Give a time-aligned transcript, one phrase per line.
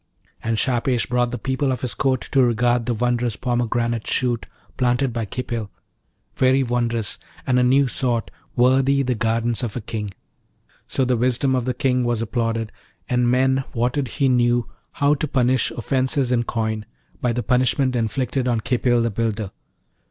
[0.43, 5.13] And Shahpesh brought the people of his court to regard the wondrous pomegranate shoot planted
[5.13, 5.69] by Khipil,
[6.35, 10.09] very wondrous, and a new sort, worthy the gardens of a King.
[10.87, 12.71] So the wisdom of the King was applauded,
[13.07, 16.87] and men wotted he knew how to punish offences in coin,
[17.21, 19.51] by the punishment inflicted on Khipil the builder.